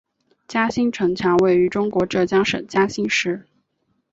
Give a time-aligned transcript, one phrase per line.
[0.47, 3.45] 嘉兴城墙位于中国浙江省嘉兴市。